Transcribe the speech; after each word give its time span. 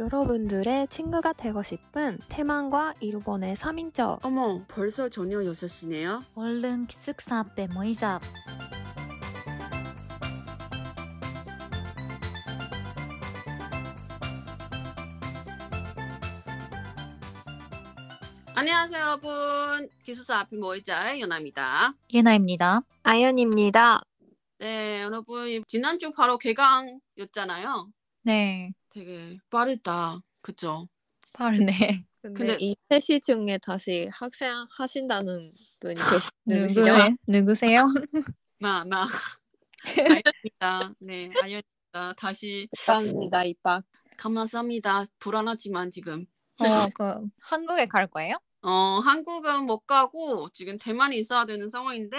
여러분들의 0.00 0.88
친구가 0.88 1.34
되고 1.34 1.62
싶은 1.62 2.18
태만과 2.28 2.94
일본의 2.98 3.54
3인조 3.54 4.24
어머, 4.24 4.64
벌써 4.66 5.08
저녁 5.08 5.42
6시네요? 5.42 6.24
얼른 6.34 6.88
기숙사 6.88 7.38
앞에 7.38 7.68
모이자. 7.68 8.20
안녕하세요, 18.56 19.00
여러분. 19.00 19.88
기숙사 20.02 20.40
앞에 20.40 20.56
모이자의 20.56 21.20
연아입니다. 21.20 21.94
예나입니다. 22.12 22.82
아연입니다. 23.04 24.00
네, 24.58 25.02
여러분. 25.02 25.62
지난주 25.68 26.12
바로 26.12 26.36
개강이었잖아요. 26.38 27.90
네, 28.22 28.72
되게 28.94 29.38
빠르다. 29.50 30.20
그쵸? 30.40 30.86
빠르네. 31.34 31.66
근데, 32.22 32.38
근데- 32.38 32.56
이 32.60 32.76
셋이 32.88 33.20
중에 33.20 33.58
다시 33.60 34.08
학생 34.12 34.52
하신다는 34.70 35.52
분이 35.80 35.94
계시- 35.96 36.30
누구시죠? 36.46 36.80
누구세요? 36.80 37.16
누구 37.26 37.54
세요? 37.54 37.82
나, 38.60 38.84
나. 38.84 39.06
아연입니다. 39.86 40.94
네, 41.00 41.30
아연입니다. 41.42 42.14
다시 42.16 42.68
감사합니다, 42.86 43.44
입학. 43.44 43.84
감사합니다. 44.16 45.04
불안하지만 45.18 45.90
지금. 45.90 46.24
어, 46.60 46.88
그 46.94 47.26
한국에 47.40 47.86
갈 47.86 48.06
거예요? 48.06 48.36
어, 48.62 48.70
한국은 49.04 49.66
못 49.66 49.80
가고 49.80 50.48
지금 50.50 50.78
대만에 50.78 51.16
있어야 51.16 51.44
되는 51.44 51.68
상황인데 51.68 52.16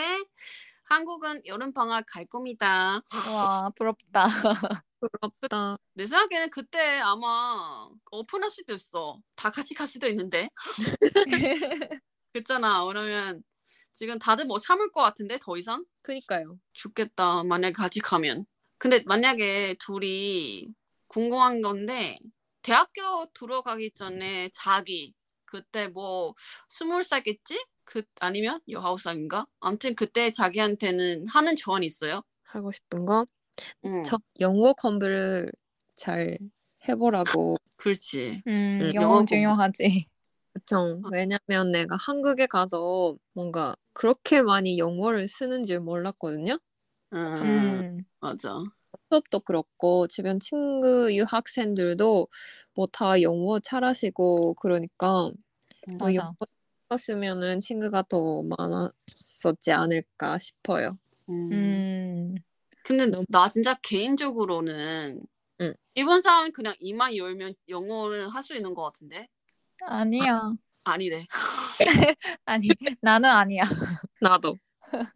한국은 0.85 1.41
여름 1.45 1.73
방학 1.73 2.05
갈 2.07 2.25
겁니다. 2.25 3.02
와, 3.27 3.70
부럽다. 3.76 4.26
부럽다. 4.99 5.77
내 5.93 6.05
생각에는 6.05 6.49
그때 6.52 6.99
아마 6.99 7.89
오픈할 8.12 8.49
수도 8.49 8.73
있어. 8.73 9.20
다 9.35 9.49
같이 9.49 9.73
갈 9.73 9.88
수도 9.88 10.07
있는데. 10.07 10.49
그렇잖아. 12.34 12.85
그러면 12.85 13.43
지금 13.93 14.20
다들 14.20 14.45
뭐 14.45 14.60
참을 14.60 14.91
것 14.91 15.01
같은데 15.01 15.40
더 15.41 15.57
이상 15.57 15.84
그니까요. 16.01 16.60
죽겠다. 16.73 17.43
만약에 17.43 17.73
같이 17.73 17.99
가면. 17.99 18.45
근데 18.77 19.01
만약에 19.05 19.76
둘이 19.79 20.67
궁금한 21.07 21.62
건데 21.62 22.20
대학교 22.62 23.26
들어가기 23.34 23.91
전에 23.91 24.49
자기 24.54 25.13
그때 25.45 25.88
뭐 25.88 26.34
스물 26.67 27.04
살겠지? 27.04 27.63
그 27.86 28.04
아니면 28.20 28.60
살인가? 29.00 29.48
아무튼 29.60 29.96
그때 29.96 30.32
자기한테는 30.32 31.28
하는 31.28 31.55
조언이 31.55 31.86
있어요. 31.86 32.22
하고 32.44 32.72
싶은 32.72 33.05
거. 33.05 33.26
응. 33.86 34.04
저 34.05 34.20
영어 34.40 34.74
공부를 34.74 35.52
잘 35.96 36.38
해보라고. 36.88 37.58
그렇지. 37.78 38.44
음, 38.48 38.52
음, 38.82 38.94
영어 38.94 39.24
영어 39.24 39.26
중요하지. 39.26 40.08
그쵸. 40.54 41.02
왜냐면 41.12 41.72
내가 41.72 41.96
한국에 41.98 42.48
가서 42.48 43.18
뭔가 43.34 43.76
그렇게 43.94 44.41
많이 44.41 44.78
영어를 44.78 45.28
쓰는 45.28 45.63
줄 45.63 45.80
몰랐거든요. 45.82 46.58
음, 47.41 47.82
음, 47.91 48.06
맞아. 48.20 48.56
수업도 49.10 49.40
그렇고 49.41 50.08
주변 50.08 50.40
친구 50.40 51.13
유학생들도 51.13 52.28
뭐 52.76 52.88
다 52.88 53.22
영어 53.22 53.60
잘하시고 53.60 54.56
그러니까 54.56 55.32
음, 55.88 55.98
뭐 56.00 56.08
맞아. 56.08 56.16
영어 56.16 56.48
했으면은 56.91 57.60
친구가 57.62 58.04
더 58.10 58.44
많았었지 58.44 59.72
않을까 59.72 60.38
싶어요. 60.38 60.98
음. 61.30 61.52
음, 61.52 62.36
근데 62.84 63.08
너무- 63.08 63.26
나 63.30 63.50
진짜 63.50 63.74
개인적으로는 63.82 65.25
응. 65.62 65.74
일본 65.96 66.22
사람은 66.22 66.52
그냥 66.52 66.75
이만 66.80 67.16
열면 67.16 67.56
영어를 67.69 68.30
할 68.30 68.44
수 68.44 68.53
있는 68.56 68.74
것 68.74 68.84
같은데 68.84 69.28
아니야. 69.81 70.53
아니래. 70.84 71.25
아니, 72.46 72.68
나는 73.02 73.30
아니야. 73.30 73.63
나도. 74.22 74.58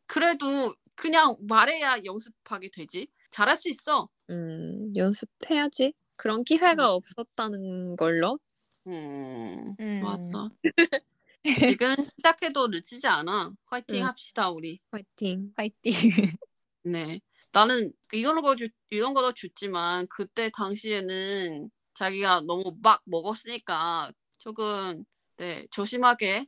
그래도 0.07 0.73
그냥 0.95 1.35
말해야 1.47 1.99
연습하게 2.03 2.69
되지. 2.73 3.07
잘할 3.29 3.55
수 3.57 3.69
있어. 3.69 4.09
음, 4.31 4.91
연습해야지. 4.95 5.93
그런 6.15 6.43
기회가 6.43 6.91
음. 6.91 6.95
없었다는 6.97 7.95
걸로. 7.95 8.39
음, 8.87 9.75
음. 9.79 9.99
맞아. 10.01 10.49
지금 11.43 11.95
시작해도 12.05 12.67
늦지 12.67 13.05
않아. 13.07 13.51
화이팅 13.65 13.97
응. 14.01 14.05
합시다 14.05 14.49
우리. 14.49 14.79
화이팅. 14.91 15.53
파이팅. 15.55 15.81
네. 16.83 17.19
나는 17.51 17.91
이런 18.11 18.41
거 18.41 18.55
주, 18.55 18.67
이런 18.89 19.13
거도 19.13 19.33
줬지만 19.33 20.07
그때 20.09 20.49
당시에는 20.55 21.69
자기가 21.93 22.41
너무 22.41 22.75
막 22.81 23.01
먹었으니까 23.05 24.11
조금 24.37 25.03
네 25.37 25.65
조심하게 25.71 26.45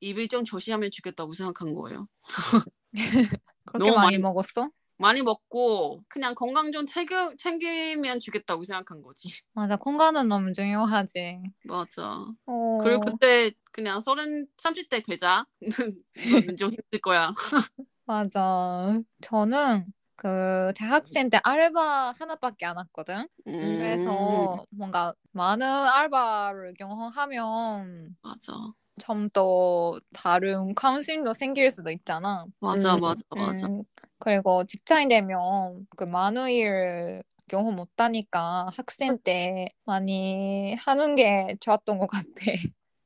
입을 0.00 0.28
좀 0.28 0.44
조심하면 0.44 0.90
좋겠다고 0.92 1.34
생각한 1.34 1.74
거예요. 1.74 2.06
그렇게 2.92 3.78
너무 3.78 3.94
많이 3.96 4.12
많이- 4.12 4.18
먹었어? 4.18 4.70
많이 5.00 5.22
먹고 5.22 6.02
그냥 6.08 6.34
건강 6.34 6.72
좀 6.72 6.86
챙겨, 6.86 7.34
챙기면 7.38 8.20
좋겠다고 8.20 8.64
생각한 8.64 9.02
거지. 9.02 9.28
맞아, 9.54 9.76
건강은 9.76 10.28
너무 10.28 10.52
중요하지. 10.52 11.40
맞아. 11.64 12.26
어, 12.46 12.78
그리고 12.82 13.00
그때 13.00 13.52
그냥 13.72 14.00
서른 14.00 14.46
30대 14.58 15.00
되자. 15.02 15.46
이거는 16.16 16.56
좀 16.56 16.70
힘들 16.70 17.00
거야. 17.00 17.30
맞아. 18.04 19.00
저는 19.22 19.86
그 20.16 20.72
대학생 20.76 21.30
때 21.30 21.40
알바 21.42 22.12
하나밖에 22.18 22.66
안 22.66 22.78
했거든. 22.78 23.26
음, 23.46 23.76
그래서 23.78 24.66
뭔가 24.70 25.14
많은 25.32 25.66
알바를 25.66 26.74
경험하면 26.78 28.16
맞아. 28.22 28.52
좀 29.00 29.30
더 29.30 29.98
다른 30.12 30.74
관심도 30.74 31.32
생길 31.34 31.70
수도 31.70 31.90
있잖아. 31.90 32.46
맞아, 32.60 32.96
음, 32.96 33.00
맞아, 33.00 33.22
맞아. 33.36 33.66
음, 33.66 33.82
그리고 34.18 34.64
직장인 34.64 35.08
되면 35.08 35.86
그 35.96 36.04
많은 36.04 36.50
일 36.50 37.22
경험 37.48 37.76
못 37.76 37.88
하니까 37.98 38.68
학생 38.76 39.18
때 39.18 39.68
많이 39.84 40.74
하는 40.76 41.16
게 41.16 41.56
좋았던 41.60 41.98
것 41.98 42.06
같아. 42.08 42.26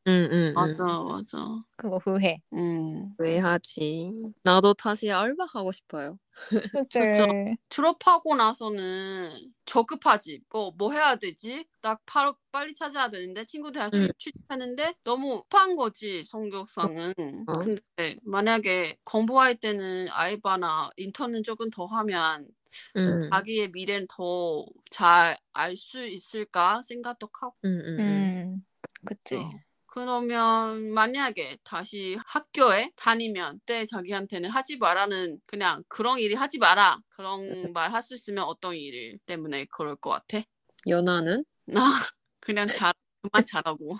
응, 0.06 0.28
응, 0.30 0.52
맞아, 0.54 0.84
맞아. 1.02 1.38
그거 1.76 1.98
후회. 1.98 2.38
음. 2.52 3.14
왜 3.18 3.38
하지? 3.38 4.12
나도 4.42 4.74
다시 4.74 5.10
알바 5.10 5.46
하고 5.52 5.72
싶어요. 5.72 6.18
그치? 6.72 6.98
그쵸. 6.98 7.26
졸업하고 7.70 8.36
나서는 8.36 9.52
적급하지. 9.64 10.42
뭐, 10.50 10.72
뭐 10.76 10.92
해야 10.92 11.16
되지? 11.16 11.66
나 11.80 11.98
바로 12.06 12.36
빨리 12.52 12.74
찾아야 12.74 13.08
되는데, 13.08 13.44
친구 13.46 13.72
대학 13.72 13.92
응. 13.94 14.08
취직했는데, 14.18 14.94
너무 15.04 15.42
급한 15.42 15.76
거지, 15.76 16.22
성격상은. 16.24 17.14
어. 17.48 17.58
근데 17.58 18.16
만약에 18.22 18.98
공부할 19.04 19.56
때는 19.56 20.08
알바나 20.10 20.90
인턴은 20.96 21.42
조금 21.42 21.70
더 21.70 21.86
하면, 21.86 22.48
응, 22.96 23.30
자기의 23.30 23.70
미래는 23.70 24.06
더 24.08 24.66
잘 24.90 25.36
알 25.52 25.76
수 25.76 26.04
있을까 26.06 26.82
생각도 26.82 27.28
하고. 27.32 27.54
응, 27.64 27.70
응, 27.84 28.00
응. 28.00 28.34
음, 28.56 28.64
그치. 29.06 29.36
어. 29.36 29.50
그러면 29.94 30.90
만약에 30.92 31.58
다시 31.62 32.18
학교에 32.26 32.90
다니면 32.96 33.60
그때 33.60 33.86
자기한테는 33.86 34.50
하지 34.50 34.76
말라는 34.76 35.38
그냥 35.46 35.84
그런 35.88 36.18
일이 36.18 36.34
하지 36.34 36.58
마라 36.58 36.98
그런 37.10 37.72
말 37.72 37.92
할 37.92 38.02
수 38.02 38.14
있으면 38.16 38.42
어떤 38.44 38.74
일 38.74 39.18
때문에 39.24 39.66
그럴 39.66 39.94
것 39.94 40.10
같아? 40.10 40.40
연하는? 40.88 41.44
나 41.68 41.84
그냥 42.40 42.66
잘 42.66 42.92
그만 43.22 43.44
잘하고 43.44 43.96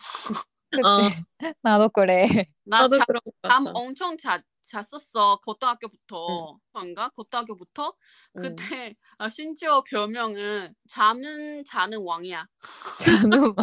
그치? 0.71 0.85
어. 0.85 1.55
나도 1.63 1.89
그래. 1.91 2.27
나 2.65 2.81
나도 2.83 2.99
잠. 3.65 3.73
엄청 3.77 4.17
자, 4.19 4.43
잤었어 4.63 5.37
고등학교부터 5.45 6.59
뭔가 6.73 7.09
고등학교부터 7.11 7.95
응. 8.39 8.43
그때 8.43 8.97
아, 9.19 9.29
심지어 9.29 9.83
별명은 9.85 10.75
잠은 10.89 11.65
자는 11.65 12.03
왕이야 12.03 12.47
잔우 12.99 13.55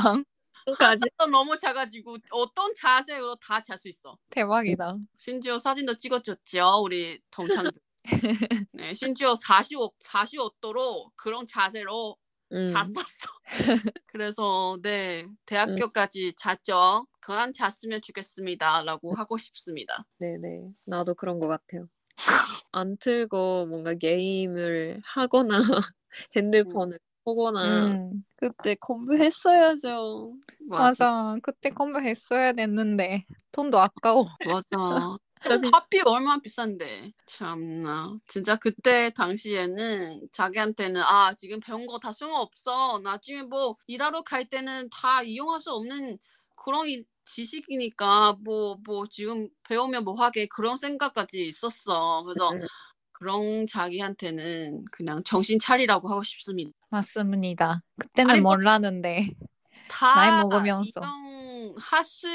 방 0.66 0.76
까지 0.76 1.10
또 1.18 1.26
너무 1.28 1.58
작아지고 1.58 2.18
어떤 2.32 2.74
자세로 2.76 3.36
다 3.36 3.62
잘 3.62 3.78
수 3.78 3.88
있어 3.90 4.18
대박이다. 4.30 4.98
심지어 5.18 5.60
사진도 5.60 5.96
찍어줬죠 5.98 6.82
우리 6.84 7.20
동창들. 7.32 7.82
네, 8.74 8.94
심지어 8.94 9.36
45 9.36 9.94
45도로 10.00 11.12
그런 11.16 11.46
자세로 11.48 12.18
응. 12.54 12.68
잤었어. 12.74 13.28
그래서 14.08 14.78
네 14.82 15.26
대학교까지 15.46 16.34
잤죠. 16.36 17.08
그만 17.22 17.54
잤으면 17.54 18.02
좋겠습니다라고 18.02 19.16
하고 19.16 19.38
싶습니다. 19.38 20.06
네네. 20.20 20.68
나도 20.86 21.14
그런 21.16 21.40
것 21.40 21.48
같아요. 21.48 21.88
안 22.72 22.98
틀고 22.98 23.68
뭔가 23.68 23.94
게임을 23.96 25.02
하거나 25.06 25.58
핸드폰을 26.36 27.00
보거나 27.24 27.66
음, 27.66 28.24
그때 28.36 28.76
공부했어야죠. 28.76 30.34
맞아, 30.68 30.84
맞아. 31.06 31.36
그때 31.44 31.70
공부했어야 31.70 32.54
됐는데 32.54 33.26
돈도 33.52 33.80
아까워. 33.80 34.28
맞아. 34.72 35.18
학비 35.74 36.02
얼마나 36.06 36.40
비싼데 36.40 37.14
참나 37.26 38.16
진짜 38.28 38.56
그때 38.58 39.10
당시에는 39.12 40.30
자기한테는 40.32 41.02
아 41.02 41.34
지금 41.34 41.60
배운 41.60 41.88
거 41.88 41.98
다 41.98 42.12
소용없어 42.12 43.00
나중에 43.00 43.42
뭐 43.44 43.76
일하러 43.88 44.22
갈 44.22 44.46
때는 44.46 44.90
다 44.92 45.24
이용할 45.24 45.60
수 45.60 45.72
없는 45.74 46.20
그런 46.56 46.88
이- 46.90 47.04
지식이니까 47.26 48.38
뭐뭐 48.44 49.08
지금 49.10 49.50
배우면 49.68 50.04
뭐 50.04 50.14
하게 50.14 50.46
그런 50.48 50.78
생각까지 50.78 51.48
있었어 51.48 52.24
그래서 52.24 52.52
음. 52.52 52.62
그런 53.26 53.68
자기한테는 53.68 54.84
그냥 54.92 55.22
정신 55.24 55.60
차리라고 55.60 56.10
하고 56.10 56.24
싶습니다 56.24 56.72
맞습니다. 56.90 57.84
그때는 58.00 58.32
아니, 58.32 58.42
뭐- 58.42 58.56
몰랐는데. 58.56 59.30
다 59.88 60.16
나이 60.16 60.42
먹으면서. 60.42 61.02
인정할 61.02 62.04
수 62.04 62.28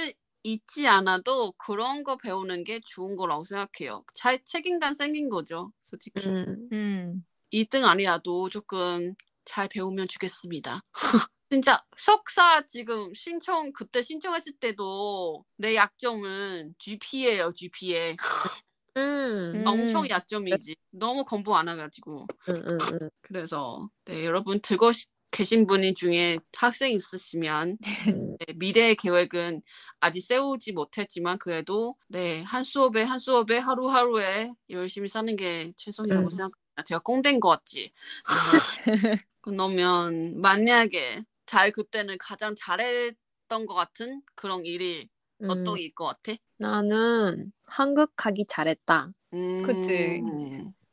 있지 0.44 0.86
않아도 0.86 1.50
그런 1.58 2.04
거 2.04 2.16
배우는 2.16 2.62
게 2.62 2.80
좋은 2.86 3.16
거라고 3.16 3.42
생각해요. 3.42 4.04
잘 4.14 4.38
책임감 4.44 4.94
생긴 4.94 5.28
거죠, 5.28 5.72
솔직히. 5.82 6.24
음. 6.28 6.68
음. 6.72 7.26
2등 7.52 7.84
아니라도 7.84 8.48
조금 8.48 9.12
잘 9.44 9.66
배우면 9.68 10.06
좋겠습니다. 10.06 10.80
진짜 11.50 11.82
석사 11.96 12.62
지금 12.64 13.12
신청 13.12 13.72
그때 13.72 14.02
신청했을 14.02 14.52
때도 14.60 15.44
내 15.56 15.74
약점은 15.74 16.76
GPA예요, 16.78 17.50
GPA. 17.52 18.10
음. 18.12 18.16
음. 18.96 19.64
엄청 19.66 20.08
약점이지. 20.08 20.76
너무 20.90 21.25
공부 21.25 21.56
안 21.56 21.69
해가지고. 21.69 22.26
음, 22.48 22.54
음, 22.54 22.78
음. 23.02 23.08
그래서 23.22 23.88
네, 24.04 24.25
여러분 24.25 24.60
시- 24.93 25.06
계신 25.31 25.66
분이 25.66 25.93
중에 25.94 26.38
학생 26.56 26.93
있으시면 26.93 27.76
음. 28.08 28.37
네, 28.38 28.54
미래의 28.54 28.96
계획은 28.96 29.60
아직 30.00 30.22
세우지 30.22 30.72
못했지만 30.72 31.38
그래도 31.38 31.94
네, 32.08 32.43
한 32.43 32.64
수업에 32.64 33.02
한 33.02 33.19
수업에 33.19 33.58
하루하루에 33.58 34.52
열심히 34.70 35.08
사는 35.08 35.34
게 35.37 35.72
최선이라고 35.76 36.26
음. 36.26 36.31
생각합니다. 36.31 36.82
제가 36.87 37.00
꽁된 37.00 37.40
것 37.40 37.49
같지. 37.50 37.92
그러면 39.40 40.40
만약에 40.40 41.22
잘 41.44 41.70
그때는 41.70 42.16
가장 42.19 42.54
잘했던 42.56 43.66
것 43.66 43.75
같은 43.75 44.22
그런 44.34 44.64
일이 44.64 45.08
음. 45.42 45.50
어떤 45.50 45.76
일일 45.78 45.94
것 45.94 46.06
같아? 46.06 46.32
나는 46.58 47.52
한국 47.64 48.12
가기 48.16 48.46
잘했다. 48.48 49.12
음, 49.34 49.62
그치. 49.62 50.22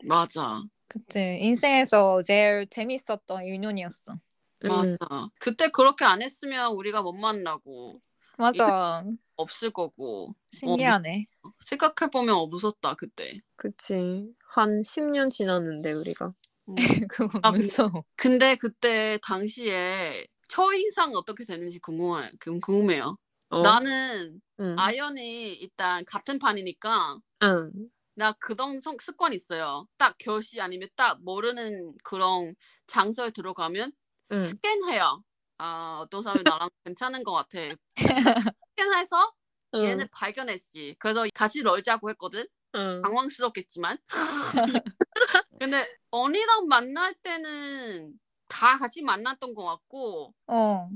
맞아. 0.05 0.63
그치. 0.87 1.37
인생에서 1.41 2.21
제일 2.23 2.67
재밌었던 2.69 3.43
1년이었어. 3.43 4.13
음. 4.13 4.67
맞아. 4.67 5.29
그때 5.39 5.69
그렇게 5.69 6.05
안 6.05 6.21
했으면 6.21 6.73
우리가 6.73 7.01
못 7.01 7.13
만나고 7.13 8.01
맞아. 8.37 9.03
없을 9.35 9.71
거고 9.71 10.35
신기하네. 10.51 11.27
생각해보면 11.59 12.49
무섭다 12.49 12.95
그때. 12.95 13.39
그치. 13.55 14.33
한 14.45 14.81
10년 14.81 15.29
지났는데, 15.29 15.93
우리가. 15.93 16.33
음. 16.69 16.75
그거 17.11 17.39
아, 17.41 17.51
무서워. 17.51 18.05
근데 18.15 18.55
그때 18.55 19.19
당시에 19.25 20.25
첫인상 20.47 21.11
어떻게 21.15 21.43
됐는지 21.43 21.79
궁금해, 21.79 22.29
궁금해요. 22.39 23.17
어? 23.53 23.61
나는 23.61 24.41
응. 24.59 24.75
아연이 24.77 25.53
일단 25.53 26.03
같은 26.05 26.39
판이니까 26.39 27.17
응. 27.43 27.71
나 28.15 28.31
그런 28.33 28.79
성- 28.79 28.97
습관 28.99 29.33
있어요. 29.33 29.87
딱 29.97 30.15
교시 30.19 30.61
아니면 30.61 30.87
딱 30.95 31.21
모르는 31.23 31.95
그런 32.03 32.55
장소에 32.87 33.31
들어가면 33.31 33.91
응. 34.31 34.49
스캔해요. 34.49 35.23
아 35.57 35.99
어떤 36.01 36.21
사람이 36.21 36.43
나랑 36.43 36.69
괜찮은 36.85 37.23
것 37.23 37.33
같아. 37.33 37.59
스캔해서 38.75 39.33
응. 39.75 39.83
얘는 39.83 40.07
발견했지. 40.11 40.95
그래서 40.99 41.25
같이 41.33 41.61
놀자고 41.63 42.09
했거든. 42.11 42.45
응. 42.75 43.01
당황스럽겠지만. 43.03 43.97
근데 45.59 45.87
언니랑 46.11 46.67
만날 46.67 47.13
때는 47.15 48.19
다 48.47 48.77
같이 48.77 49.01
만났던 49.01 49.53
것 49.53 49.63
같고 49.63 50.33
어. 50.47 50.89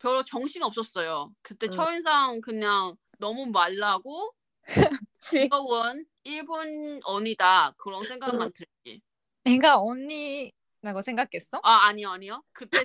별로 0.00 0.24
정신 0.24 0.62
없었어요. 0.62 1.32
그때 1.42 1.66
응. 1.66 1.72
첫인상 1.72 2.40
그냥 2.40 2.96
너무 3.18 3.46
말라고 3.46 4.32
즐거운 5.20 6.06
일본 6.24 7.00
언니다 7.04 7.72
그런 7.76 8.04
생각만 8.04 8.52
들지. 8.52 9.02
내가 9.44 9.78
언니라고 9.80 11.02
생각했어? 11.04 11.60
아 11.62 11.86
아니요 11.88 12.10
아니요. 12.10 12.42
그때 12.52 12.78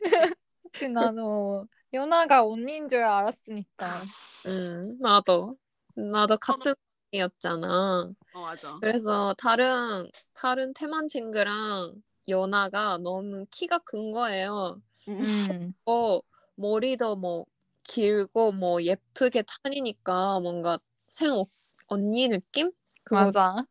그 0.72 0.84
나는 0.84 1.66
연아가 1.92 2.44
언니인 2.44 2.88
줄 2.88 3.02
알았으니까. 3.04 4.04
응. 4.46 4.96
나도. 5.00 5.56
나도 5.94 6.36
같은 6.38 6.74
이었잖아. 7.12 8.10
어 8.32 8.40
맞아. 8.40 8.76
그래서 8.80 9.34
다른 9.38 10.10
다른 10.34 10.72
태만 10.74 11.08
친구랑 11.08 12.02
연아가 12.28 12.98
너무 12.98 13.46
키가 13.50 13.78
큰 13.84 14.10
거예요. 14.12 14.80
음. 15.08 15.20
음. 15.50 15.74
어, 15.86 16.20
머리도 16.58 17.16
뭐 17.16 17.46
길고 17.84 18.52
뭐 18.52 18.82
예쁘게 18.82 19.44
다니니까 19.62 20.40
뭔가 20.40 20.78
생 21.06 21.30
어- 21.32 21.44
언니 21.86 22.28
느낌? 22.28 22.70
그거 23.04 23.24
맞아. 23.24 23.64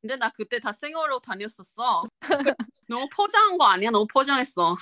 근데 0.00 0.14
나 0.16 0.30
그때 0.30 0.60
다 0.60 0.70
생얼로 0.70 1.18
다녔었어. 1.20 2.02
너무 2.86 3.06
포장한 3.14 3.58
거 3.58 3.64
아니야? 3.64 3.90
너무 3.90 4.06
포장했어. 4.06 4.76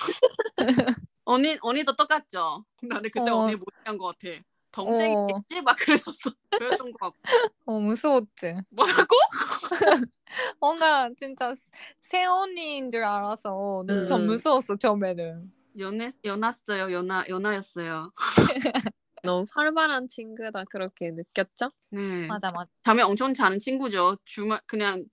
언니 1.25 1.57
언니도 1.61 1.97
똑같죠? 1.97 2.65
나는 2.83 3.11
그때 3.11 3.31
어. 3.31 3.39
언니 3.39 3.57
못한 3.57 3.97
것 3.97 4.17
같아. 4.19 4.35
동생이겠지? 4.73 5.59
어. 5.59 5.63
막 5.65 5.77
그랬었어. 5.77 6.31
그랬던 6.51 6.93
것 6.93 6.99
같고. 6.99 7.19
어, 7.65 7.81
무서웠지. 7.81 8.57
뭐라고? 8.69 9.17
뭔가 10.61 11.09
진짜 11.17 11.55
새 12.03 12.25
언니인 12.25 12.91
줄 12.91 13.03
알아서 13.05 13.85
좀 14.07 14.21
음. 14.21 14.27
무서웠어, 14.27 14.77
처음에는. 14.77 15.53
연애 15.79 16.11
연났어요. 16.25 16.93
연하 16.93 17.25
연하였어요. 17.29 18.13
너무 19.23 19.45
활발한 19.51 20.09
친구다 20.09 20.65
그렇게 20.71 21.11
느꼈죠? 21.11 21.73
네. 21.91 22.27
맞아, 22.27 22.51
맞아. 22.53 22.71
잠에 22.85 23.03
엄청 23.03 23.35
자는 23.35 23.59
친구죠. 23.59 24.17
주말 24.25 24.61
그냥 24.67 25.05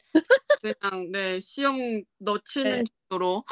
그냥 0.61 1.11
네 1.11 1.39
시험 1.39 1.75
넣치는 2.19 2.69
네. 2.69 2.83
정도로. 3.09 3.43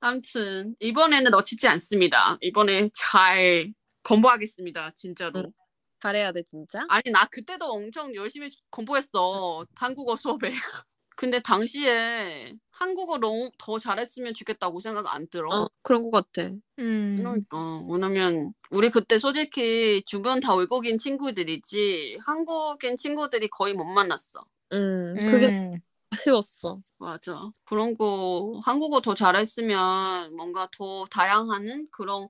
아무튼 0.00 0.76
이번에는 0.80 1.30
넣치지 1.30 1.66
않습니다. 1.68 2.38
이번에 2.40 2.88
잘 2.92 3.72
공부하겠습니다. 4.02 4.92
진짜로. 4.94 5.40
응. 5.40 5.52
잘해야 6.00 6.30
돼 6.32 6.42
진짜? 6.42 6.84
아니 6.88 7.10
나 7.10 7.24
그때도 7.26 7.64
엄청 7.66 8.14
열심히 8.14 8.50
공부했어. 8.70 9.66
한국어 9.74 10.14
수업에. 10.14 10.50
근데 11.16 11.40
당시에 11.40 12.52
한국어 12.78 13.18
너무 13.18 13.50
더 13.58 13.78
잘했으면 13.78 14.34
좋겠다고 14.34 14.80
생각 14.80 15.14
안 15.14 15.26
들어. 15.28 15.50
어 15.50 15.68
그런 15.82 16.02
것 16.02 16.10
같아. 16.10 16.50
음. 16.78 17.16
그러니까 17.18 17.56
왜냐면 17.90 18.52
우리 18.70 18.90
그때 18.90 19.18
솔직히 19.18 20.02
주변 20.04 20.40
다 20.40 20.54
외국인 20.54 20.98
친구들이지 20.98 22.18
한국인 22.24 22.96
친구들이 22.96 23.48
거의 23.48 23.72
못 23.72 23.84
만났어. 23.84 24.44
음 24.72 25.16
그게 25.26 25.48
음. 25.48 25.80
아쉬웠어. 26.10 26.80
맞아. 26.98 27.50
그런 27.64 27.94
거 27.94 28.60
한국어 28.62 29.00
더 29.00 29.14
잘했으면 29.14 30.34
뭔가 30.36 30.68
더 30.76 31.06
다양한 31.06 31.88
그런 31.90 32.28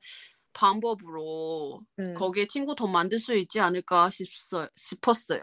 방법으로 0.53 1.81
음. 1.99 2.15
거기에 2.15 2.47
친구 2.47 2.75
더 2.75 2.87
만들 2.87 3.19
수 3.19 3.35
있지 3.37 3.61
않을까 3.61 4.11
싶어, 4.11 4.69
싶었어요. 4.77 5.41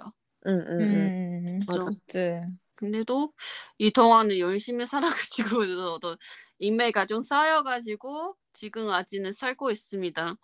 음, 0.47 0.59
음, 0.59 0.81
음. 0.81 1.47
음. 1.47 1.59
맞아. 1.67 1.83
맞지. 1.83 2.41
근데도 2.83 3.31
이 3.77 3.91
동안은 3.91 4.39
열심히 4.39 4.85
살아가지고 4.85 5.47
그래서 5.59 5.99
또 5.99 6.17
인맥가 6.59 7.05
좀 7.05 7.23
쌓여가지고 7.23 8.35
지금 8.51 8.89
아직은 8.89 9.31
살고 9.31 9.71
있습니다. 9.71 10.35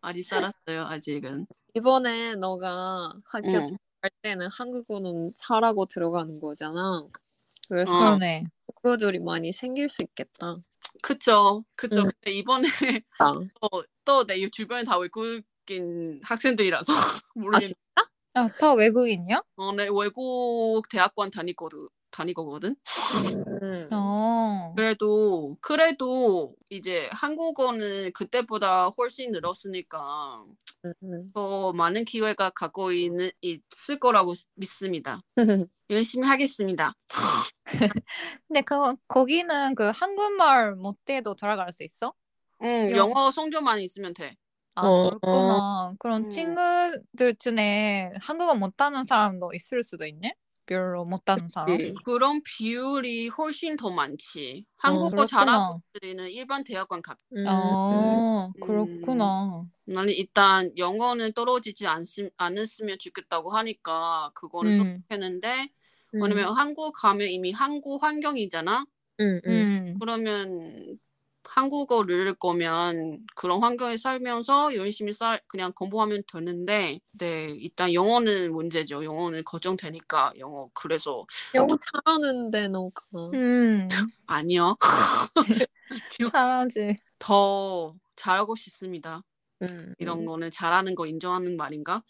아직 0.00 0.22
살았어요. 0.22 0.84
아직은. 0.84 1.46
이번에 1.74 2.36
너가 2.36 3.12
학교 3.24 3.48
응. 3.48 3.66
갈 4.00 4.10
때는 4.22 4.48
한국어는 4.52 5.32
잘하고 5.36 5.86
들어가는 5.86 6.38
거잖아. 6.38 7.04
그래서 7.68 7.92
어. 7.92 7.98
그러네. 7.98 8.44
친구들이 8.68 9.18
많이 9.18 9.50
생길 9.50 9.88
수 9.88 10.02
있겠다. 10.02 10.58
그쵸. 11.02 11.64
그쵸. 11.76 12.02
응. 12.02 12.10
근데 12.22 12.36
이번에 12.38 12.68
아, 13.18 13.32
또내 14.04 14.48
주변에 14.50 14.84
다 14.84 14.96
외국인 14.98 16.20
학생들이라서 16.22 16.92
모르겠네. 17.34 17.72
아, 18.34 18.48
다 18.58 18.72
외국인이야? 18.74 19.42
어, 19.56 19.72
내 19.72 19.84
외국 19.90 20.82
대학원 20.90 21.30
다니거든. 21.30 21.88
다니거든. 22.10 22.76
음. 23.62 23.88
어. 23.92 24.72
그래도 24.76 25.56
그래도 25.60 26.54
이제 26.70 27.08
한국어는 27.12 28.12
그때보다 28.12 28.88
훨씬 28.88 29.30
늘었으니까 29.32 30.42
음, 30.84 30.92
음. 31.02 31.30
더 31.32 31.72
많은 31.72 32.04
기회가 32.04 32.50
갖고 32.50 32.92
있는 32.92 33.30
있을 33.40 33.98
거라고 34.00 34.32
믿습니다. 34.54 35.20
열심히 35.90 36.26
하겠습니다. 36.28 36.94
근데 38.48 38.62
그 38.62 38.74
거기는 39.08 39.74
그 39.74 39.90
한국말 39.94 40.74
못해도 40.76 41.34
들어갈 41.34 41.72
수 41.72 41.84
있어? 41.84 42.12
응, 42.62 42.90
영- 42.90 43.10
영어 43.10 43.30
성적만 43.30 43.80
있으면 43.80 44.14
돼. 44.14 44.36
아, 44.76 44.86
어, 44.86 45.10
그렇구나. 45.20 45.94
그런 45.98 46.22
음. 46.22 46.30
친구들 46.30 47.34
중에 47.38 48.10
한국어 48.20 48.54
못하는 48.54 49.04
사람도 49.04 49.52
있을 49.54 49.82
수도 49.84 50.06
있네? 50.06 50.34
별로 50.66 51.04
못하는 51.04 51.46
사람? 51.48 51.76
그치. 51.76 51.94
그런 52.04 52.40
비율이 52.42 53.28
훨씬 53.28 53.76
더 53.76 53.90
많지. 53.90 54.64
어, 54.82 54.88
한국어 54.88 55.10
그렇구나. 55.10 55.26
잘하는 55.26 55.82
애들은 55.96 56.30
일반 56.30 56.64
대학관 56.64 57.02
가. 57.02 57.16
음, 57.36 57.46
어, 57.48 58.52
음. 58.56 58.60
그렇구나. 58.60 59.66
나는 59.86 60.12
일단 60.14 60.72
영어는 60.78 61.32
떨어지지 61.34 61.86
않시, 61.86 62.30
않았으면 62.36 62.98
좋겠다고 62.98 63.50
하니까 63.52 64.30
그거를 64.34 64.72
음. 64.72 65.04
선택했는데 65.08 65.68
음, 66.14 66.20
왜냐면 66.22 66.56
한국 66.56 66.92
가면 66.94 67.28
이미 67.28 67.52
한국 67.52 68.02
환경이잖아. 68.02 68.84
음, 69.20 69.40
음. 69.46 69.50
음. 69.50 70.00
그러면 70.00 70.98
한국어 71.54 72.02
를 72.02 72.34
거면 72.34 73.24
그런 73.36 73.62
환경에 73.62 73.96
살면서 73.96 74.74
열심히 74.74 75.12
살 75.12 75.40
그냥 75.46 75.72
공부하면 75.72 76.24
되는데 76.26 76.98
네 77.12 77.50
일단 77.60 77.94
영어는 77.94 78.50
문제죠. 78.52 79.04
영어는 79.04 79.44
걱정되니까 79.44 80.32
영어 80.38 80.68
그래서 80.74 81.24
영어 81.54 81.76
잘하는데 81.78 82.66
너가. 82.66 83.04
음, 83.34 83.86
아니요 84.26 84.76
잘하지. 86.32 86.98
더 87.20 87.94
잘하고 88.16 88.56
싶습니다. 88.56 89.22
음, 89.62 89.94
이런 90.00 90.22
음. 90.22 90.26
거는 90.26 90.50
잘하는 90.50 90.96
거 90.96 91.06
인정하는 91.06 91.56
말인가? 91.56 92.02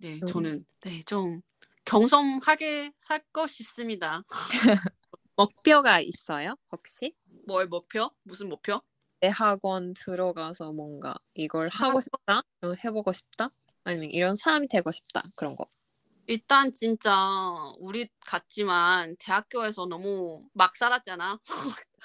네 0.00 0.20
음. 0.20 0.26
저는 0.26 0.66
네좀 0.84 1.40
경성하게 1.86 2.92
살고 2.98 3.46
싶습니다. 3.46 4.22
목표가 5.36 6.00
있어요? 6.00 6.56
혹시? 6.70 7.14
뭘 7.46 7.66
목표? 7.66 8.10
무슨 8.24 8.50
목표? 8.50 8.82
내 9.20 9.28
학원 9.28 9.92
들어가서 9.94 10.72
뭔가 10.72 11.14
이걸 11.34 11.68
하고 11.72 12.00
싶다? 12.00 12.40
해보고 12.84 13.12
싶다? 13.12 13.50
아니면 13.84 14.10
이런 14.10 14.34
사람이 14.36 14.68
되고 14.68 14.90
싶다? 14.90 15.22
그런 15.36 15.56
거. 15.56 15.66
일단 16.26 16.72
진짜 16.72 17.12
우리 17.78 18.08
같지만 18.24 19.16
대학교에서 19.18 19.86
너무 19.86 20.42
막 20.52 20.76
살았잖아. 20.76 21.38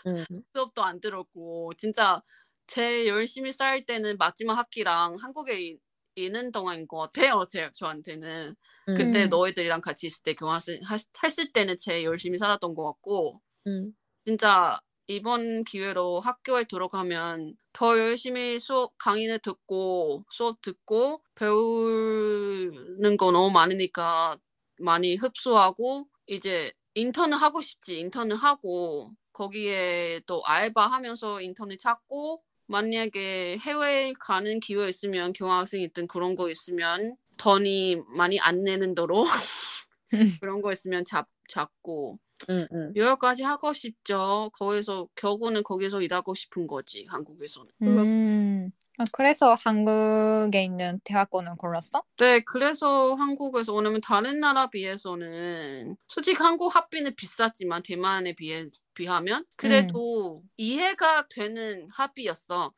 음, 0.07 0.25
수업도 0.53 0.83
안 0.83 0.99
들었고 0.99 1.73
진짜 1.77 2.21
제 2.67 3.07
열심히 3.07 3.53
살 3.53 3.85
때는 3.85 4.17
마지막 4.17 4.55
학기랑 4.55 5.15
한국에 5.21 5.61
이- 5.61 5.79
있는 6.15 6.51
동안인 6.51 6.87
것 6.87 6.97
같아요. 6.97 7.43
제 7.49 7.69
저한테는 7.73 8.55
그때 8.95 9.25
음. 9.25 9.29
너희들이랑 9.29 9.81
같이 9.81 10.07
있을 10.07 10.23
때 10.23 10.33
교환했을 10.33 10.79
했을 11.23 11.51
때는 11.51 11.75
제일 11.77 12.05
열심히 12.05 12.37
살았던 12.37 12.73
것 12.73 12.83
같고 12.85 13.41
음, 13.67 13.93
진짜 14.25 14.79
이번 15.07 15.63
기회로 15.63 16.19
학교에 16.19 16.63
들어가면 16.63 17.55
더 17.73 17.99
열심히 17.99 18.59
수업 18.59 18.97
강의를 18.97 19.39
듣고 19.39 20.25
수업 20.29 20.61
듣고 20.61 21.21
배우는 21.35 23.17
거 23.17 23.31
너무 23.31 23.51
많으니까 23.51 24.37
많이 24.79 25.15
흡수하고 25.15 26.07
이제 26.27 26.71
인턴을 26.95 27.37
하고 27.37 27.61
싶지 27.61 27.99
인턴을 27.99 28.35
하고 28.35 29.11
거기에 29.33 30.21
또 30.25 30.43
알바 30.45 30.87
하면서 30.87 31.41
인턴을 31.41 31.77
찾고 31.77 32.41
만약에 32.67 33.57
해외 33.59 34.13
가는 34.19 34.59
기회 34.59 34.89
있으면 34.89 35.33
교환학생 35.33 35.81
있든 35.81 36.07
그런 36.07 36.35
거 36.35 36.49
있으면 36.49 37.15
돈이 37.37 37.97
많이 38.15 38.39
안 38.39 38.63
내는 38.63 38.95
대로 38.95 39.25
그런 40.41 40.61
거 40.61 40.71
있으면 40.71 41.05
잡 41.05 41.27
잡고 41.47 42.17
음, 42.49 42.67
음. 42.71 42.93
여기까지 42.95 43.43
하고 43.43 43.73
싶죠. 43.73 44.49
거기서 44.53 45.07
결국은 45.15 45.61
거기서 45.63 46.01
일하고 46.01 46.33
싶은 46.33 46.67
거지 46.67 47.05
한국에서는. 47.09 47.71
음. 47.83 48.71
아, 48.97 49.03
그래서 49.11 49.55
한국에 49.55 50.63
있는 50.63 50.99
대학원을 51.03 51.55
골랐어? 51.57 52.03
네, 52.17 52.39
그래서 52.41 53.13
한국에서 53.15 53.73
왜냐면 53.73 53.99
다른 53.99 54.39
나라 54.39 54.67
비해서는 54.67 55.97
솔직히 56.07 56.41
한국 56.41 56.73
학비는 56.73 57.15
비쌌지만 57.15 57.83
대만에 57.83 58.33
비해 58.33 58.67
비하면 58.93 59.45
그래도 59.57 60.37
이해가 60.55 61.27
되는 61.27 61.89
학비였어. 61.91 62.71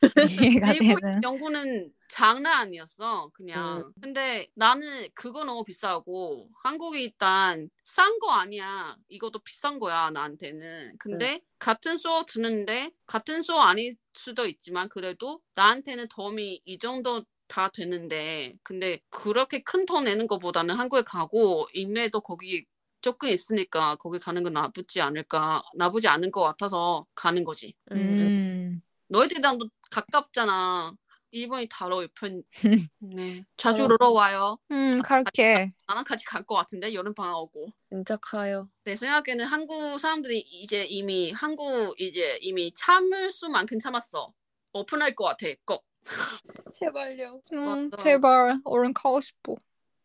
이해가 0.62 0.72
되는. 0.72 1.22
연구는 1.22 1.92
장난 2.14 2.60
아니었어, 2.60 3.30
그냥. 3.34 3.82
근데 4.00 4.48
나는 4.54 5.08
그거 5.14 5.42
너무 5.44 5.64
비싸고, 5.64 6.48
한국이 6.62 7.02
일단 7.02 7.68
싼 7.84 8.20
거 8.20 8.30
아니야. 8.30 8.96
이것도 9.08 9.40
비싼 9.40 9.80
거야, 9.80 10.10
나한테는. 10.10 10.96
근데 10.98 11.40
같은 11.58 11.98
수업 11.98 12.26
듣는데, 12.26 12.92
같은 13.06 13.42
수업 13.42 13.62
아닐 13.62 13.96
수도 14.12 14.46
있지만, 14.46 14.88
그래도 14.88 15.40
나한테는 15.56 16.06
덤이 16.08 16.62
이 16.64 16.78
정도 16.78 17.24
다 17.48 17.68
되는데, 17.68 18.54
근데 18.62 19.00
그렇게 19.10 19.62
큰 19.62 19.84
돈 19.84 20.04
내는 20.04 20.28
것보다는 20.28 20.76
한국에 20.76 21.02
가고, 21.02 21.66
인맥도 21.74 22.20
거기 22.20 22.64
조금 23.00 23.28
있으니까 23.28 23.96
거기 23.96 24.20
가는 24.20 24.42
건 24.44 24.52
나쁘지 24.52 25.00
않을까, 25.00 25.62
나쁘지 25.74 26.06
않은 26.06 26.30
것 26.30 26.42
같아서 26.42 27.06
가는 27.16 27.42
거지. 27.42 27.74
음, 27.90 27.96
음. 27.96 28.18
음. 28.20 28.82
너희들이랑도 29.08 29.68
가깝잖아. 29.90 30.92
일본이 31.34 31.68
바로 31.68 32.02
옆편. 32.04 32.44
네. 33.00 33.42
자주 33.56 33.84
어. 33.84 33.86
놀러 33.88 34.10
와요. 34.10 34.56
음, 34.70 35.02
갈게. 35.02 35.72
나랑 35.88 36.04
같이 36.04 36.24
갈 36.24 36.44
것 36.46 36.54
같은데 36.54 36.94
여름 36.94 37.12
방학 37.12 37.36
오고. 37.38 37.72
진짜 37.90 38.16
가요. 38.22 38.68
내 38.84 38.94
생각에는 38.94 39.44
한국 39.44 39.98
사람들이 39.98 40.38
이제 40.40 40.84
이미 40.84 41.32
한국 41.32 41.94
이제 42.00 42.38
이미 42.40 42.72
참을 42.74 43.32
수만큼 43.32 43.80
참았어. 43.80 44.32
오픈할 44.72 45.14
것 45.16 45.24
같아. 45.24 45.46
꼭. 45.64 45.84
제발요. 46.74 47.40
음. 47.52 47.90
제발 47.98 48.56
얼른 48.64 48.94
가고 48.94 49.20
싶어. 49.20 49.56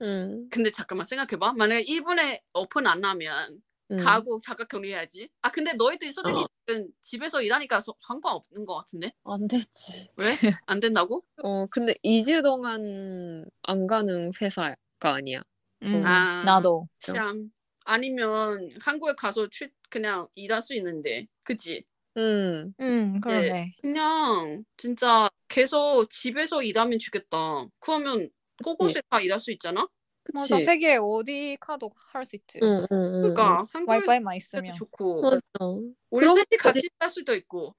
음, 0.01 0.47
근데 0.49 0.71
잠깐만 0.71 1.05
생각해봐. 1.05 1.53
만약에 1.57 1.81
일본에 1.81 2.41
오픈 2.53 2.87
안 2.87 3.03
하면 3.03 3.61
음. 3.91 3.97
가고 3.97 4.39
자가 4.43 4.65
격리해야지. 4.65 5.29
아 5.41 5.51
근데 5.51 5.73
너희들이 5.73 6.11
솔직히 6.11 6.39
어. 6.39 6.45
지금 6.67 6.87
집에서 7.01 7.41
일하니까 7.41 7.79
소- 7.79 7.95
상관없는 7.99 8.65
것 8.65 8.75
같은데? 8.75 9.11
안 9.23 9.47
되지. 9.47 10.09
왜? 10.17 10.35
안 10.67 10.79
된다고? 10.79 11.23
어, 11.43 11.65
근데 11.71 11.95
2주 12.03 12.43
동안 12.43 13.45
안 13.63 13.87
가는 13.87 14.31
회사가 14.39 14.75
아니야. 15.01 15.41
음, 15.83 16.01
아. 16.05 16.43
나도. 16.45 16.87
참 16.99 17.49
아니면 17.85 18.69
한국에 18.79 19.13
가서 19.17 19.47
취, 19.49 19.69
그냥 19.89 20.27
일할 20.35 20.61
수 20.61 20.75
있는데 20.75 21.25
그치? 21.43 21.83
음, 22.17 22.73
음, 22.79 23.19
그러네. 23.21 23.73
그냥 23.81 24.63
진짜 24.77 25.29
계속 25.47 26.07
집에서 26.09 26.61
일하면 26.61 26.99
좋겠다 26.99 27.65
그러면 27.79 28.29
곳곳에 28.63 29.01
다 29.09 29.21
일할 29.21 29.39
수 29.39 29.51
있잖아? 29.51 29.87
맞아, 30.33 30.55
그치. 30.55 30.65
세계 30.65 30.97
어디 31.01 31.57
가도 31.59 31.91
할 32.11 32.25
수 32.25 32.35
있지. 32.35 32.59
응, 32.61 32.67
응, 32.79 32.87
응, 32.91 33.21
그러니까 33.21 33.65
한국에서 33.71 33.91
와이파이만 33.99 34.35
있으면. 34.37 34.73
좋고 34.73 35.21
맞아. 35.21 35.39
우리 36.09 36.25
그럼- 36.25 36.35
셋이 36.37 36.57
같이 36.59 36.89
할 36.99 37.09
수도 37.09 37.33
있고 37.35 37.75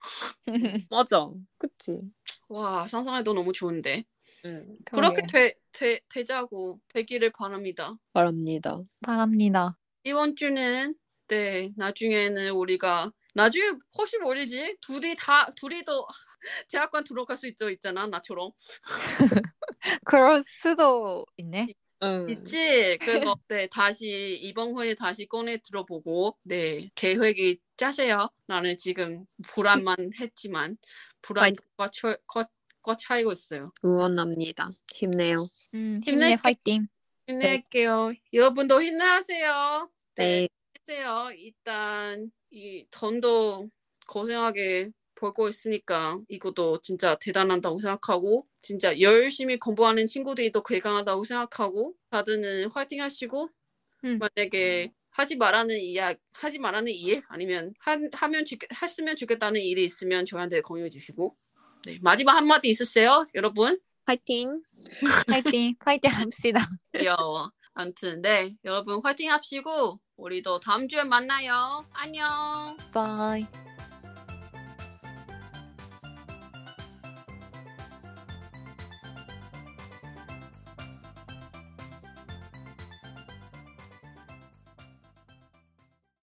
맞아. 0.90 1.30
그치. 1.59 2.00
와 2.49 2.87
상상해도 2.87 3.33
너무 3.35 3.52
좋은데 3.52 4.04
응. 4.47 4.76
그렇게. 4.85 5.23
되, 5.26 5.54
되, 5.73 6.00
되자고 6.09 6.80
되기를 6.88 7.30
바랍니다 7.30 7.97
바랍니다. 8.12 8.80
바랍니다. 9.02 9.78
이번 10.04 10.35
주는 10.37 10.95
네 11.28 11.71
나중에는 11.76 12.50
우리가 12.52 13.12
나중에 13.35 13.78
혹시 13.97 14.19
모르지 14.19 14.76
둘이 14.80 15.14
다 15.16 15.49
둘이도 15.57 16.07
대학관 16.69 17.04
들어갈 17.04 17.37
수 17.37 17.47
있죠 17.47 17.71
있잖아 17.71 18.07
나처럼 18.09 18.50
그럴 20.04 20.42
수도 20.42 21.25
있네. 21.37 21.69
응. 22.02 22.26
있지 22.30 22.97
그래서 23.00 23.35
네 23.49 23.66
다시 23.66 24.38
이번 24.40 24.73
후에 24.73 24.95
다시 24.95 25.26
꺼내 25.26 25.59
들어보고 25.59 26.38
네 26.42 26.90
계획이 26.95 27.59
짜세요 27.76 28.28
나는 28.47 28.76
지금 28.76 29.26
불안만 29.42 30.12
했지만 30.19 30.76
불안과 31.23 31.90
과 32.83 32.97
차이고 32.97 33.30
있어요 33.33 33.73
응원합니다. 33.85 34.71
힘내요. 34.95 35.47
음, 35.75 36.00
힘낼게. 36.02 36.11
힘내, 36.11 36.38
화이팅. 36.42 36.87
힘낼게요 37.28 38.12
여러분도 38.33 38.83
힘내세요 38.83 39.90
네. 40.14 40.49
힘내세요 40.87 41.30
일단 41.37 42.30
이 42.50 42.87
돈도 42.90 43.69
고생하게 44.07 44.90
벌고 45.14 45.49
있으니까 45.49 46.19
이것도 46.28 46.80
진짜 46.80 47.16
대단하다고 47.21 47.80
생각하고 47.80 48.47
진짜 48.60 48.98
열심히 49.00 49.58
공부하는 49.58 50.06
친구들이 50.06 50.52
더 50.52 50.62
괴강하다고 50.62 51.24
생각하고 51.24 51.94
다들은 52.10 52.70
화이팅 52.70 53.00
하시고 53.00 53.48
음. 54.04 54.18
만약에 54.18 54.92
하지 55.10 55.36
말라는 55.36 55.78
이야 55.80 56.14
하지 56.32 56.58
말라는 56.58 56.92
일 56.92 57.22
아니면 57.28 57.74
하, 57.80 57.96
하면 58.12 58.44
좋, 58.44 58.58
했으면 58.82 59.16
좋겠다는 59.16 59.60
일이 59.60 59.84
있으면 59.84 60.24
저한테 60.24 60.60
공유해 60.60 60.88
주시고 60.88 61.36
네, 61.84 61.98
마지막 62.02 62.36
한마디 62.36 62.68
있으세요 62.68 63.26
여러분 63.34 63.80
파이팅. 64.04 64.50
화이팅, 65.28 65.74
화이팅 65.84 66.10
합시다. 66.10 66.68
귀여워 66.96 67.50
아무튼 67.74 68.20
네 68.22 68.56
여러분 68.64 69.00
화이팅 69.02 69.30
합시고 69.30 70.00
우리도 70.16 70.58
다음 70.60 70.88
주에 70.88 71.04
만나요 71.04 71.84
안녕 71.92 72.76
바이. 72.92 73.46